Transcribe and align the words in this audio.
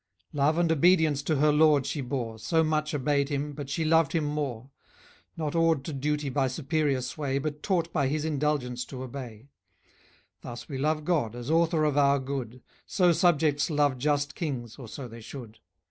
Love 0.33 0.57
and 0.57 0.71
obedience 0.71 1.21
to 1.21 1.35
her 1.35 1.51
lord 1.51 1.85
she 1.85 2.01
bore; 2.01 2.39
She 2.39 2.63
much 2.63 2.95
obeyed 2.95 3.29
him, 3.29 3.53
but 3.53 3.69
she 3.69 3.85
loved 3.85 4.13
him 4.13 4.23
more: 4.23 4.71
Not 5.37 5.53
awed 5.53 5.83
to 5.85 5.93
duty 5.93 6.27
by 6.27 6.47
superior 6.47 7.01
sway, 7.01 7.37
But 7.37 7.61
taught 7.61 7.93
by 7.93 8.07
his 8.07 8.25
indulgence 8.25 8.83
to 8.85 9.03
obey. 9.03 9.49
Thus 10.41 10.67
we 10.67 10.79
love 10.79 11.05
God, 11.05 11.35
as 11.35 11.51
author 11.51 11.83
of 11.83 11.97
our 11.99 12.17
good; 12.17 12.63
So 12.87 13.11
subjects 13.11 13.69
love 13.69 13.99
just 13.99 14.33
kings, 14.33 14.77
or 14.77 14.87
so 14.87 15.07
they 15.07 15.21
should. 15.21 15.59